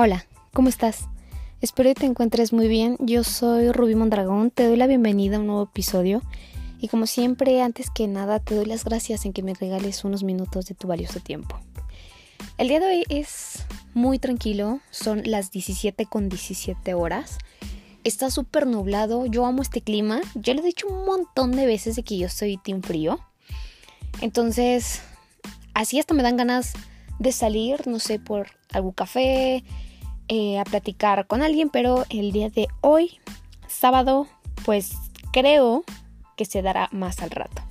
[0.00, 1.08] Hola, ¿cómo estás?
[1.60, 2.96] Espero que te encuentres muy bien.
[3.00, 6.22] Yo soy Rubí Mondragón, te doy la bienvenida a un nuevo episodio.
[6.78, 10.22] Y como siempre, antes que nada, te doy las gracias en que me regales unos
[10.22, 11.58] minutos de tu valioso tiempo.
[12.58, 17.38] El día de hoy es muy tranquilo, son las 17 con 17 horas.
[18.04, 20.20] Está súper nublado, yo amo este clima.
[20.36, 23.18] Ya lo he dicho un montón de veces de que yo soy team frío.
[24.20, 25.02] Entonces,
[25.74, 26.74] así hasta me dan ganas
[27.18, 29.64] de salir, no sé, por algún café,
[30.28, 33.18] eh, a platicar con alguien, pero el día de hoy,
[33.66, 34.26] sábado,
[34.64, 34.92] pues
[35.32, 35.84] creo
[36.36, 37.62] que se dará más al rato.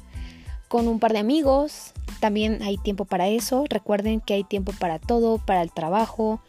[0.67, 3.65] Con un par de amigos, también hay tiempo para eso.
[3.69, 6.41] Recuerden que hay tiempo para todo, para el trabajo,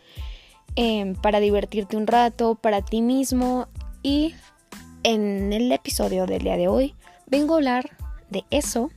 [0.76, 3.68] em, para divertirte un rato, para ti mismo.
[4.02, 4.34] Y
[5.02, 6.94] en el episodio del día de hoy
[7.26, 7.90] vengo a hablar
[8.30, 8.90] de eso,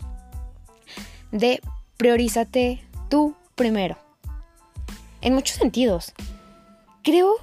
[1.32, 1.62] de
[1.98, 3.98] priorízate tú primero.
[5.22, 6.14] En muchos sentidos.
[7.04, 7.36] Creo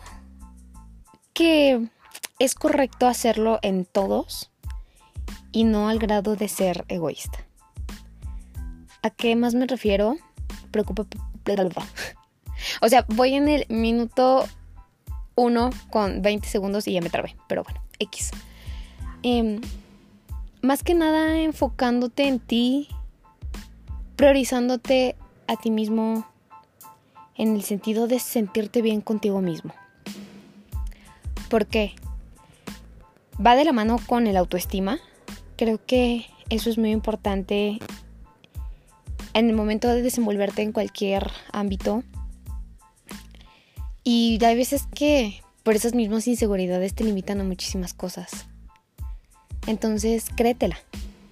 [1.32, 1.88] que
[2.38, 4.50] es correcto hacerlo en todos
[5.52, 7.44] y no al grado de ser egoísta.
[9.02, 10.16] ¿A qué más me refiero?
[10.70, 11.06] Preocupa.
[12.82, 14.46] O sea, voy en el minuto
[15.36, 17.36] 1 con 20 segundos y ya me trabé.
[17.48, 18.32] Pero bueno, X.
[19.22, 19.60] Em,
[20.60, 22.88] más que nada enfocándote en ti,
[24.16, 26.26] priorizándote a ti mismo,
[27.38, 29.72] en el sentido de sentirte bien contigo mismo.
[31.48, 31.94] ¿Por qué?
[33.44, 34.98] Va de la mano con el autoestima.
[35.56, 37.78] Creo que eso es muy importante
[39.32, 42.02] en el momento de desenvolverte en cualquier ámbito.
[44.02, 48.46] Y hay veces que por esas mismas inseguridades te limitan a muchísimas cosas.
[49.66, 50.78] Entonces, créetela.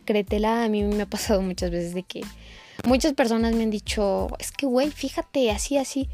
[0.04, 0.64] Créetela.
[0.64, 2.20] A mí me ha pasado muchas veces de que
[2.84, 6.08] Muchas personas me han dicho, es que, güey, fíjate, así, así.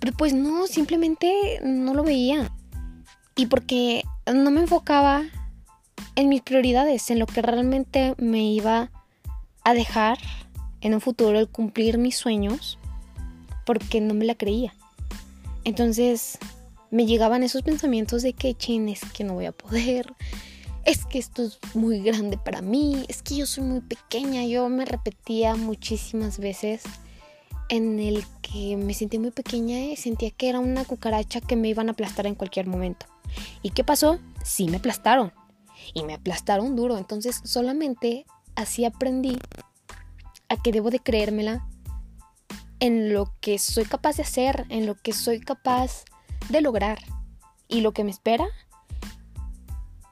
[0.00, 2.50] Pero pues no, simplemente no lo veía.
[3.36, 5.24] Y porque no me enfocaba
[6.16, 8.90] en mis prioridades, en lo que realmente me iba
[9.64, 10.18] a dejar
[10.80, 12.78] en un futuro el cumplir mis sueños,
[13.64, 14.74] porque no me la creía.
[15.64, 16.38] Entonces
[16.90, 20.14] me llegaban esos pensamientos de que, chin, es que no voy a poder,
[20.88, 24.70] es que esto es muy grande para mí, es que yo soy muy pequeña, yo
[24.70, 26.82] me repetía muchísimas veces
[27.68, 31.68] en el que me sentí muy pequeña y sentía que era una cucaracha que me
[31.68, 33.04] iban a aplastar en cualquier momento.
[33.60, 34.18] ¿Y qué pasó?
[34.42, 35.30] Sí me aplastaron.
[35.92, 36.96] Y me aplastaron duro.
[36.96, 38.24] Entonces solamente
[38.56, 39.36] así aprendí
[40.48, 41.68] a que debo de creérmela
[42.80, 46.04] en lo que soy capaz de hacer, en lo que soy capaz
[46.48, 46.98] de lograr.
[47.68, 48.46] Y lo que me espera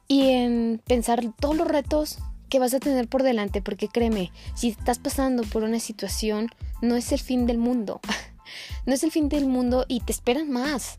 [0.09, 2.19] y en pensar todos los retos
[2.49, 6.49] que vas a tener por delante, porque créeme, si estás pasando por una situación,
[6.81, 8.01] no es el fin del mundo.
[8.87, 10.99] no es el fin del mundo y te esperan más.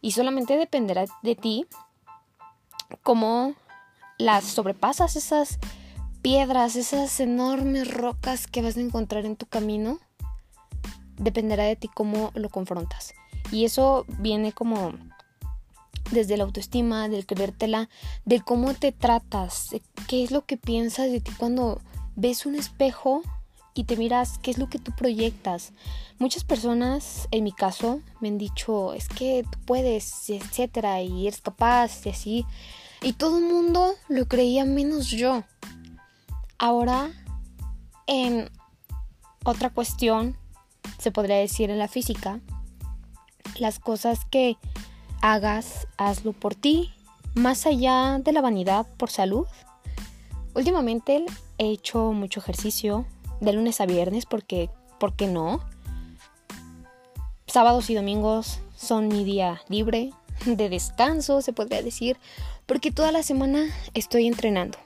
[0.00, 1.66] Y solamente dependerá de ti
[3.02, 3.54] cómo
[4.18, 5.58] las sobrepasas esas
[6.20, 9.98] piedras, esas enormes rocas que vas a encontrar en tu camino.
[11.16, 13.14] Dependerá de ti cómo lo confrontas.
[13.50, 14.92] Y eso viene como
[16.12, 17.88] desde la autoestima, del creértela,
[18.24, 19.70] de cómo te tratas,
[20.06, 21.80] qué es lo que piensas de ti cuando
[22.14, 23.22] ves un espejo
[23.74, 25.72] y te miras qué es lo que tú proyectas.
[26.18, 31.40] Muchas personas, en mi caso, me han dicho, es que tú puedes, etcétera, y eres
[31.40, 32.46] capaz, y así.
[33.00, 35.42] Y todo el mundo lo creía menos yo.
[36.58, 37.10] Ahora,
[38.06, 38.50] en
[39.44, 40.36] otra cuestión,
[40.98, 42.40] se podría decir en la física,
[43.58, 44.56] las cosas que
[45.22, 46.92] hagas, hazlo por ti,
[47.34, 49.46] más allá de la vanidad por salud.
[50.54, 51.24] Últimamente
[51.56, 53.06] he hecho mucho ejercicio
[53.40, 54.68] de lunes a viernes porque,
[55.00, 55.60] ¿por qué no?
[57.46, 60.10] Sábados y domingos son mi día libre,
[60.44, 62.18] de descanso, se podría decir,
[62.66, 64.78] porque toda la semana estoy entrenando.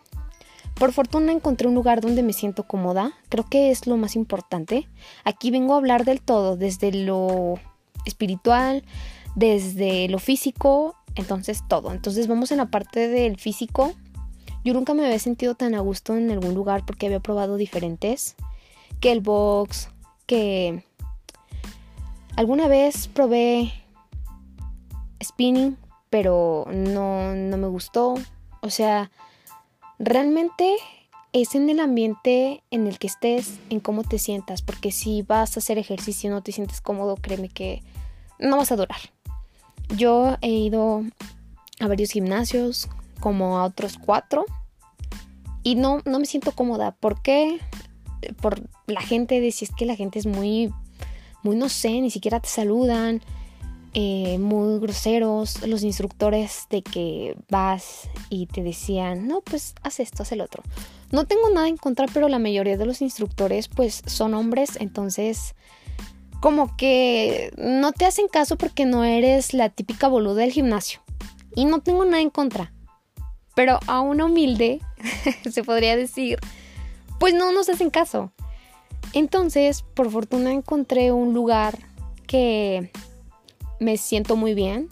[0.75, 4.87] Por fortuna encontré un lugar donde me siento cómoda, creo que es lo más importante.
[5.25, 7.55] Aquí vengo a hablar del todo, desde lo
[8.05, 8.85] espiritual,
[9.37, 11.93] desde lo físico, entonces todo.
[11.93, 13.93] Entonces vamos en la parte del físico.
[14.65, 18.35] Yo nunca me había sentido tan a gusto en algún lugar porque había probado diferentes.
[18.99, 19.91] Que el box,
[20.27, 20.83] que
[22.35, 23.73] alguna vez probé
[25.23, 25.77] spinning,
[26.11, 28.15] pero no, no me gustó.
[28.63, 29.11] O sea,
[29.99, 30.77] realmente
[31.33, 35.57] es en el ambiente en el que estés, en cómo te sientas, porque si vas
[35.57, 37.83] a hacer ejercicio y no te sientes cómodo, créeme que
[38.39, 39.16] no vas a durar.
[39.95, 41.05] Yo he ido
[41.81, 42.89] a varios gimnasios,
[43.21, 44.45] como a otros cuatro,
[45.63, 46.93] y no, no me siento cómoda.
[46.93, 47.61] ¿Por qué?
[48.41, 50.73] Por la gente, de si es que la gente es muy,
[51.43, 53.23] muy no sé, ni siquiera te saludan.
[53.99, 60.23] eh, muy groseros, los instructores de que vas y te decían, no, pues haz esto,
[60.23, 60.63] haz el otro.
[61.13, 65.55] No tengo nada en contra, pero la mayoría de los instructores pues son hombres, entonces
[66.41, 71.01] como que no te hacen caso porque no eres la típica boluda del gimnasio.
[71.55, 72.73] Y no tengo nada en contra.
[73.55, 74.81] Pero a una humilde,
[75.51, 76.39] se podría decir,
[77.19, 78.33] pues no nos hacen caso.
[79.13, 81.79] Entonces, por fortuna encontré un lugar
[82.27, 82.91] que
[83.81, 84.89] me siento muy bien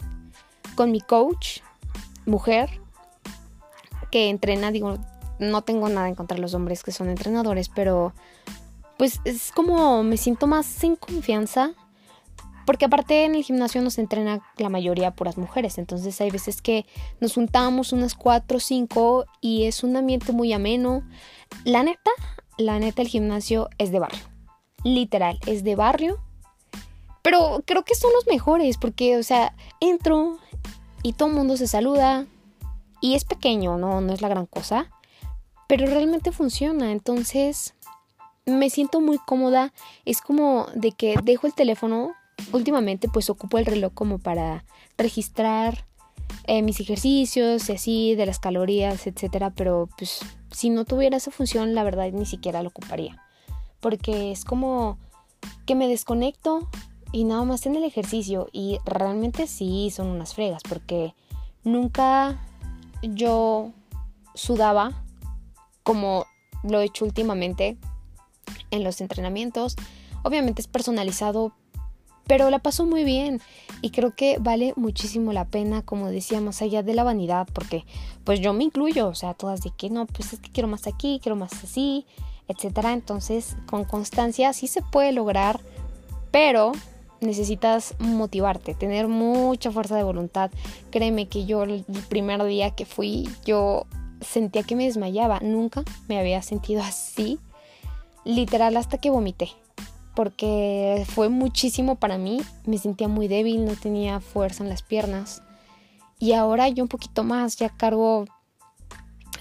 [0.75, 1.59] con mi coach,
[2.25, 2.69] mujer,
[4.11, 4.97] que entrena, digo,
[5.39, 8.13] no tengo nada en contra de los hombres que son entrenadores, pero
[8.97, 11.73] pues es como me siento más en confianza.
[12.65, 15.77] Porque aparte en el gimnasio nos entrena la mayoría puras mujeres.
[15.77, 16.85] Entonces hay veces que
[17.19, 21.03] nos juntamos unas cuatro o cinco y es un ambiente muy ameno.
[21.63, 22.09] La neta,
[22.57, 24.23] la neta el gimnasio es de barrio.
[24.83, 26.19] Literal, es de barrio.
[27.21, 30.39] Pero creo que son los mejores porque, o sea, entro
[31.03, 32.25] y todo el mundo se saluda.
[32.99, 34.89] Y es pequeño, no, no es la gran cosa.
[35.67, 36.91] Pero realmente funciona.
[36.91, 37.74] Entonces,
[38.45, 39.73] me siento muy cómoda.
[40.05, 42.13] Es como de que dejo el teléfono.
[42.51, 44.65] Últimamente pues ocupo el reloj como para
[44.97, 45.85] registrar
[46.45, 49.51] eh, mis ejercicios y así, de las calorías, etcétera.
[49.51, 50.19] Pero pues
[50.51, 53.21] si no tuviera esa función, la verdad ni siquiera lo ocuparía.
[53.79, 54.97] Porque es como
[55.65, 56.67] que me desconecto
[57.11, 58.47] y nada más en el ejercicio.
[58.51, 60.61] Y realmente sí son unas fregas.
[60.67, 61.13] Porque
[61.63, 62.39] nunca
[63.01, 63.71] yo
[64.33, 65.03] sudaba
[65.83, 66.25] como
[66.63, 67.77] lo he hecho últimamente
[68.71, 69.75] en los entrenamientos.
[70.23, 71.53] Obviamente es personalizado,
[72.27, 73.41] pero la paso muy bien
[73.81, 77.85] y creo que vale muchísimo la pena, como decía, más allá de la vanidad, porque
[78.23, 80.87] pues yo me incluyo, o sea, todas de que no, pues es que quiero más
[80.87, 82.05] aquí, quiero más así,
[82.47, 82.93] etcétera.
[82.93, 85.59] Entonces, con constancia sí se puede lograr,
[86.31, 86.71] pero
[87.21, 90.51] necesitas motivarte, tener mucha fuerza de voluntad.
[90.91, 93.85] Créeme que yo el primer día que fui, yo
[94.21, 97.39] sentía que me desmayaba, nunca me había sentido así
[98.25, 99.49] literal hasta que vomité,
[100.15, 105.43] porque fue muchísimo para mí, me sentía muy débil, no tenía fuerza en las piernas
[106.19, 108.25] y ahora yo un poquito más, ya cargo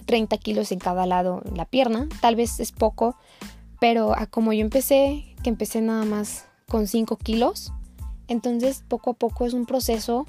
[0.07, 3.17] 30 kilos en cada lado en la pierna, tal vez es poco,
[3.81, 7.73] pero como yo empecé, que empecé nada más con 5 kilos,
[8.29, 10.27] entonces poco a poco es un proceso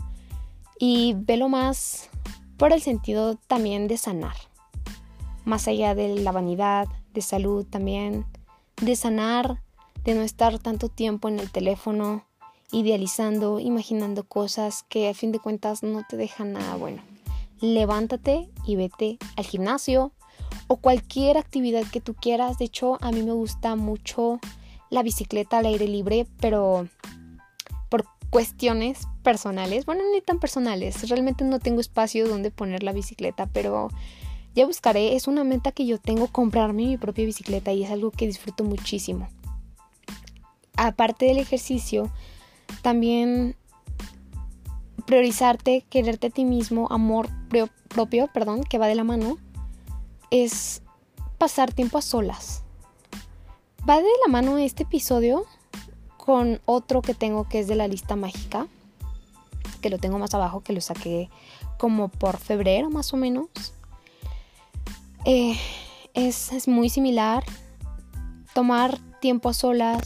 [0.79, 2.09] y velo más
[2.57, 4.35] por el sentido también de sanar,
[5.43, 8.25] más allá de la vanidad, de salud también,
[8.81, 9.61] de sanar,
[10.03, 12.25] de no estar tanto tiempo en el teléfono,
[12.71, 17.01] idealizando, imaginando cosas que a fin de cuentas no te dejan nada bueno.
[17.61, 20.11] Levántate y vete al gimnasio
[20.67, 22.57] o cualquier actividad que tú quieras.
[22.57, 24.39] De hecho, a mí me gusta mucho
[24.89, 26.87] la bicicleta al aire libre, pero
[27.89, 33.47] por cuestiones personales, bueno, ni tan personales, realmente no tengo espacio donde poner la bicicleta,
[33.47, 33.89] pero
[34.55, 38.09] ya buscaré, es una meta que yo tengo comprarme mi propia bicicleta y es algo
[38.09, 39.27] que disfruto muchísimo.
[40.77, 42.09] Aparte del ejercicio,
[42.81, 43.55] también
[45.05, 47.29] priorizarte, quererte a ti mismo, amor
[47.89, 49.37] propio, perdón, que va de la mano,
[50.31, 50.81] es
[51.37, 52.63] pasar tiempo a solas.
[53.87, 55.45] Va de la mano este episodio
[56.17, 58.67] con otro que tengo que es de la lista mágica,
[59.81, 61.29] que lo tengo más abajo, que lo saqué
[61.77, 63.74] como por febrero más o menos.
[65.25, 65.57] Eh,
[66.13, 67.43] es, muy similar.
[68.53, 70.03] Tomar tiempo a solas,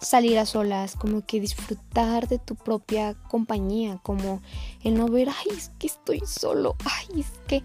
[0.00, 4.40] salir a solas, como que disfrutar de tu propia compañía, como
[4.84, 7.62] el no ver, ay, es que estoy solo, ay, es que...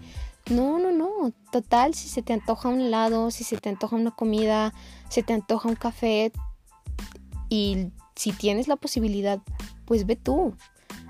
[0.50, 1.32] No, no, no.
[1.52, 4.74] Total, si se te antoja un helado, si se te antoja una comida,
[5.08, 6.32] se te antoja un café
[7.48, 9.40] y si tienes la posibilidad,
[9.84, 10.56] pues ve tú.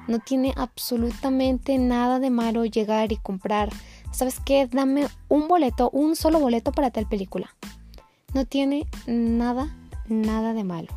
[0.09, 3.71] No tiene absolutamente nada de malo llegar y comprar
[4.11, 4.67] ¿sabes qué?
[4.67, 7.55] Dame un boleto, un solo boleto para tal película.
[8.35, 9.77] No tiene nada,
[10.07, 10.89] nada de malo.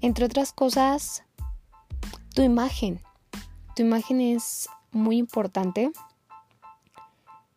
[0.00, 1.24] Entre otras cosas,
[2.34, 3.00] tu imagen.
[3.74, 5.92] Tu imagen es muy importante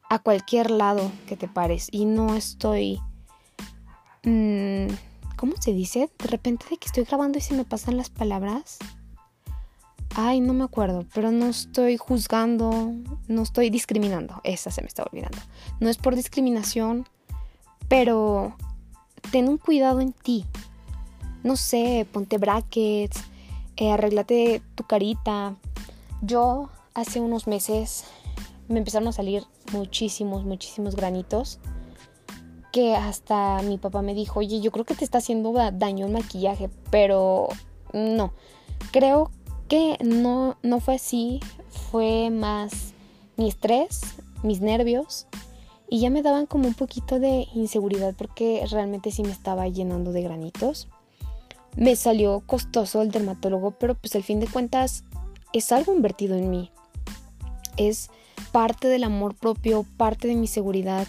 [0.10, 1.88] a cualquier lado que te pares.
[1.92, 3.00] Y no estoy...
[4.24, 4.88] Mm,
[5.38, 6.12] ¿Cómo se dice?
[6.20, 8.78] De repente de que estoy grabando y se me pasan las palabras.
[10.16, 12.94] Ay, no me acuerdo, pero no estoy juzgando,
[13.28, 14.42] no estoy discriminando.
[14.44, 15.38] Esa se me está olvidando.
[15.80, 17.08] No es por discriminación,
[17.88, 18.56] pero
[19.32, 20.46] ten un cuidado en ti.
[21.44, 23.24] No sé, ponte brackets,
[23.78, 25.56] eh, arréglate tu carita.
[26.22, 28.04] Yo hace unos meses
[28.68, 31.60] me empezaron a salir muchísimos, muchísimos granitos
[32.72, 36.14] que hasta mi papá me dijo, oye, yo creo que te está haciendo daño el
[36.14, 37.48] maquillaje, pero
[37.94, 38.34] no,
[38.92, 39.32] creo
[39.72, 41.40] que no, no fue así,
[41.90, 42.94] fue más
[43.38, 44.02] mi estrés,
[44.44, 45.28] mis nervios
[45.90, 50.12] y ya me daban como un poquito de inseguridad porque realmente sí me estaba llenando
[50.12, 50.90] de granitos.
[51.78, 55.06] Me salió costoso el dermatólogo, pero pues al fin de cuentas
[55.54, 56.70] es algo invertido en mí.
[57.78, 58.10] Es
[58.52, 61.08] parte del amor propio, parte de mi seguridad,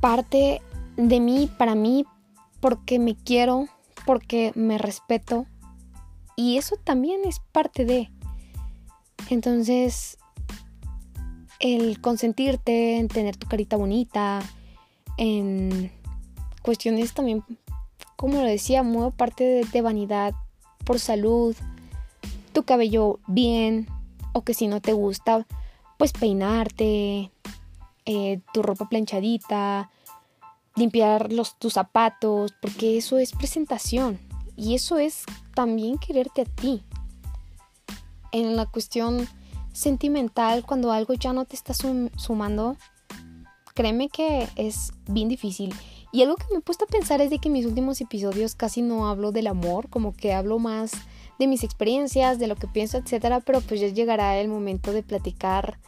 [0.00, 0.60] parte
[0.98, 2.04] de mí para mí
[2.60, 3.68] porque me quiero,
[4.04, 5.46] porque me respeto.
[6.38, 8.12] Y eso también es parte de.
[9.28, 10.18] Entonces,
[11.58, 14.38] el consentirte, en tener tu carita bonita,
[15.16, 15.90] en
[16.62, 17.42] cuestiones también,
[18.14, 20.32] como lo decía, muy parte de, vanidad,
[20.84, 21.56] por salud,
[22.52, 23.88] tu cabello bien,
[24.32, 25.44] o que si no te gusta,
[25.96, 27.32] pues peinarte,
[28.06, 29.90] eh, tu ropa planchadita,
[30.76, 34.27] limpiar los, tus zapatos, porque eso es presentación
[34.58, 35.24] y eso es
[35.54, 36.82] también quererte a ti.
[38.32, 39.26] En la cuestión
[39.72, 42.76] sentimental, cuando algo ya no te está sumando,
[43.74, 45.72] créeme que es bien difícil.
[46.10, 48.54] Y algo que me he puesto a pensar es de que en mis últimos episodios
[48.56, 50.92] casi no hablo del amor, como que hablo más
[51.38, 55.04] de mis experiencias, de lo que pienso, etcétera, pero pues ya llegará el momento de
[55.04, 55.78] platicar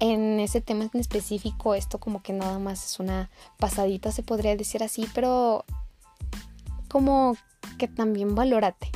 [0.00, 1.74] en ese tema en específico.
[1.74, 5.66] Esto como que nada más es una pasadita, se podría decir así, pero
[6.94, 7.36] como
[7.76, 8.88] que también valórate.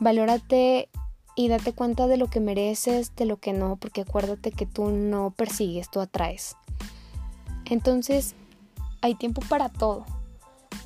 [0.00, 0.88] Valórate
[1.36, 4.90] y date cuenta de lo que mereces, de lo que no, porque acuérdate que tú
[4.90, 6.56] no persigues, tú atraes.
[7.66, 8.34] Entonces,
[9.00, 10.06] hay tiempo para todo,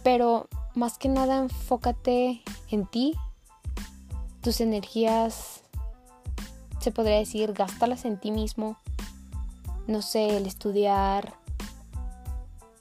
[0.02, 3.14] pero más que nada enfócate en ti,
[4.42, 5.62] tus energías,
[6.78, 8.76] se podría decir, gástalas en ti mismo,
[9.86, 11.32] no sé, el estudiar,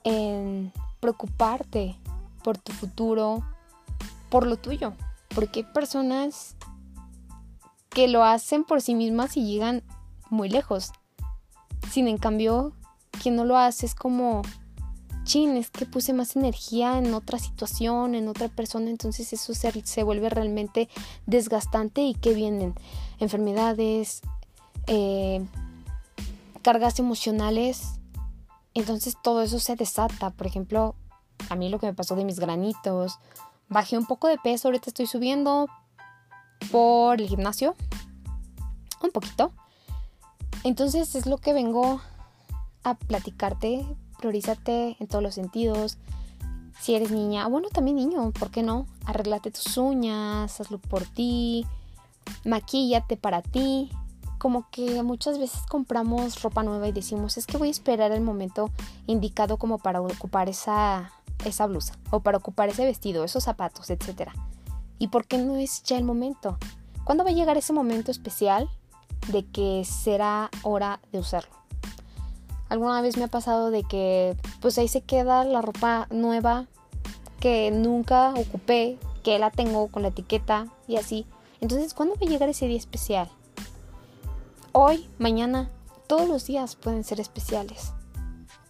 [0.04, 1.96] en preocuparte
[2.44, 3.44] por tu futuro,
[4.30, 4.94] por lo tuyo,
[5.34, 6.56] porque hay personas
[7.90, 9.84] que lo hacen por sí mismas y llegan
[10.30, 10.92] muy lejos.
[11.92, 12.74] Sin en cambio,
[13.22, 14.42] quien no lo hace es como,
[15.24, 19.86] chin, es que puse más energía en otra situación, en otra persona, entonces eso se,
[19.86, 20.90] se vuelve realmente
[21.26, 22.76] desgastante y que vienen
[23.20, 24.22] enfermedades,
[24.88, 25.46] eh,
[26.62, 28.00] cargas emocionales,
[28.74, 30.32] entonces todo eso se desata.
[30.32, 30.96] Por ejemplo,
[31.50, 33.20] a mí lo que me pasó de mis granitos,
[33.70, 35.68] bajé un poco de peso, ahorita estoy subiendo,
[36.70, 37.76] por el gimnasio.
[39.02, 39.52] Un poquito.
[40.64, 42.02] Entonces es lo que vengo
[42.84, 43.86] a platicarte.
[44.20, 45.98] Priorízate en todos los sentidos.
[46.80, 48.88] Si eres niña, bueno, también niño, ¿por qué no?
[49.06, 51.66] Arréglate tus uñas, hazlo por ti,
[52.44, 53.92] maquíllate para ti.
[54.40, 58.22] Como que muchas veces compramos ropa nueva y decimos, es que voy a esperar el
[58.22, 58.72] momento
[59.06, 61.12] indicado como para ocupar esa,
[61.46, 64.34] esa blusa o para ocupar ese vestido, esos zapatos, etcétera.
[65.00, 66.58] ¿Y por qué no es ya el momento?
[67.04, 68.70] ¿Cuándo va a llegar ese momento especial
[69.32, 71.52] de que será hora de usarlo?
[72.70, 76.68] Alguna vez me ha pasado de que pues ahí se queda la ropa nueva
[77.40, 81.26] que nunca ocupé, que la tengo con la etiqueta y así.
[81.60, 83.30] Entonces, ¿cuándo va a llegar ese día especial?
[84.72, 85.70] Hoy, mañana,
[86.08, 87.94] todos los días pueden ser especiales.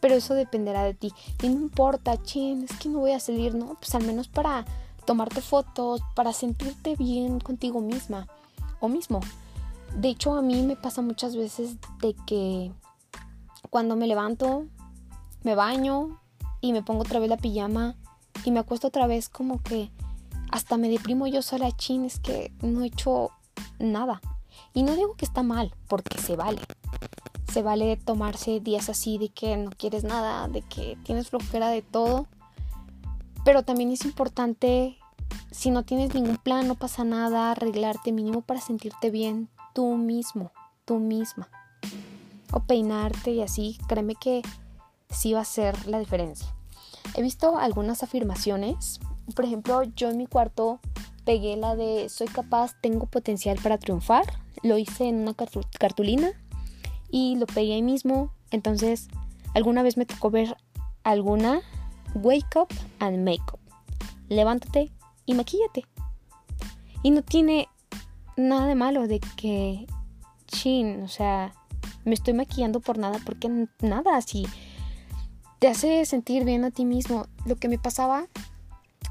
[0.01, 1.13] Pero eso dependerá de ti.
[1.41, 4.65] Y no importa, chin, es que no voy a salir, no, pues al menos para
[5.05, 8.27] tomarte fotos, para sentirte bien contigo misma
[8.79, 9.21] o mismo.
[9.95, 12.71] De hecho, a mí me pasa muchas veces de que
[13.69, 14.65] cuando me levanto,
[15.43, 16.19] me baño
[16.61, 17.95] y me pongo otra vez la pijama
[18.43, 19.91] y me acuesto otra vez como que
[20.51, 23.31] hasta me deprimo yo sola, chin, es que no he hecho
[23.79, 24.21] nada.
[24.73, 26.61] Y no digo que está mal, porque se vale.
[27.51, 31.81] Se vale tomarse días así de que no quieres nada, de que tienes flojera de
[31.81, 32.27] todo.
[33.43, 34.97] Pero también es importante,
[35.51, 40.51] si no tienes ningún plan, no pasa nada, arreglarte mínimo para sentirte bien tú mismo,
[40.85, 41.49] tú misma.
[42.53, 44.43] O peinarte y así, créeme que
[45.09, 46.47] sí va a ser la diferencia.
[47.15, 49.01] He visto algunas afirmaciones.
[49.35, 50.79] Por ejemplo, yo en mi cuarto
[51.25, 54.25] pegué la de soy capaz, tengo potencial para triunfar.
[54.63, 56.31] Lo hice en una cartulina
[57.11, 58.31] y lo pegué ahí mismo.
[58.49, 59.09] Entonces,
[59.53, 60.57] alguna vez me tocó ver
[61.03, 61.61] alguna
[62.15, 62.67] Wake up
[62.99, 63.59] and make up.
[64.27, 64.91] Levántate
[65.25, 65.85] y maquíllate.
[67.03, 67.67] Y no tiene
[68.37, 69.87] nada de malo de que,
[70.47, 71.53] chin, o sea,
[72.05, 74.45] me estoy maquillando por nada, porque nada así
[75.59, 77.27] te hace sentir bien a ti mismo.
[77.45, 78.27] Lo que me pasaba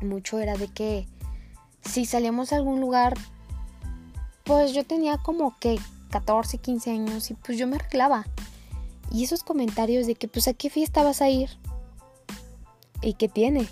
[0.02, 1.06] mucho era de que
[1.82, 3.16] si salíamos a algún lugar,
[4.44, 5.78] pues yo tenía como que
[6.10, 8.26] 14, 15 años y pues yo me arreglaba.
[9.10, 11.50] Y esos comentarios de que pues a qué fiesta vas a ir,
[13.02, 13.66] ¿Y qué tiene?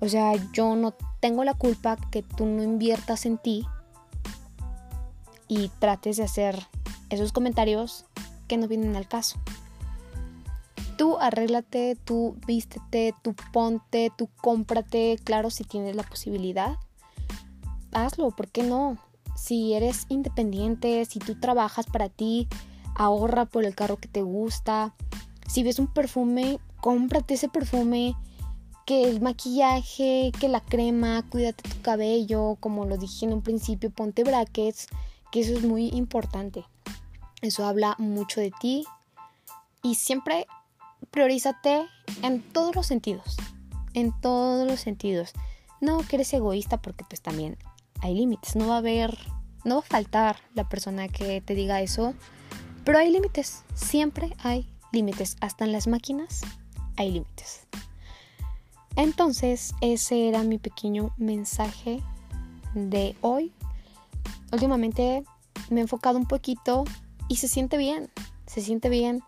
[0.00, 3.66] O sea, yo no tengo la culpa que tú no inviertas en ti
[5.48, 6.66] y trates de hacer
[7.08, 8.04] esos comentarios
[8.46, 9.38] que no vienen al caso.
[10.98, 16.76] Tú arréglate, tú vístete, tú ponte, tú cómprate, claro, si tienes la posibilidad.
[17.92, 18.98] Hazlo, ¿por qué no?
[19.36, 22.48] Si eres independiente, si tú trabajas para ti,
[22.94, 24.94] ahorra por el carro que te gusta.
[25.48, 28.16] Si ves un perfume, cómprate ese perfume.
[28.86, 33.88] Que el maquillaje, que la crema, cuídate tu cabello, como lo dije en un principio,
[33.90, 34.88] ponte brackets,
[35.32, 36.66] que eso es muy importante.
[37.40, 38.84] Eso habla mucho de ti
[39.82, 40.46] y siempre
[41.10, 41.86] priorízate
[42.22, 43.36] en todos los sentidos.
[43.94, 45.32] En todos los sentidos.
[45.80, 47.56] No que eres egoísta porque pues también
[48.00, 48.56] hay límites.
[48.56, 49.16] No va a haber,
[49.64, 52.14] no va a faltar la persona que te diga eso.
[52.84, 53.64] Pero hay límites.
[53.74, 55.36] Siempre hay límites.
[55.40, 56.42] Hasta en las máquinas
[56.96, 57.66] hay límites.
[58.96, 62.02] Entonces, ese era mi pequeño mensaje
[62.74, 63.52] de hoy.
[64.52, 65.24] Últimamente
[65.70, 66.84] me he enfocado un poquito
[67.28, 68.10] y se siente bien.
[68.46, 69.22] Se siente bien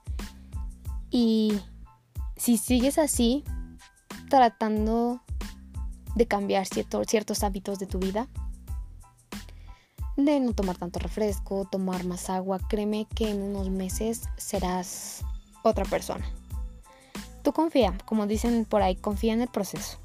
[1.11, 1.58] y
[2.37, 3.44] si sigues así,
[4.28, 5.23] tratando
[6.14, 8.28] de cambiar ciertos hábitos de tu vida,
[10.16, 15.23] de no tomar tanto refresco, tomar más agua, créeme que en unos meses serás
[15.62, 16.25] otra persona.
[17.42, 19.99] Tú confía, como dicen por ahí, confía en el proceso.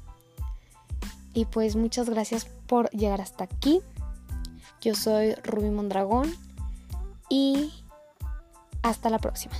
[1.34, 3.80] Y pues muchas gracias por llegar hasta aquí.
[4.80, 6.32] Yo soy Ruby Mondragón
[7.28, 7.72] y
[8.82, 9.54] hasta la próxima.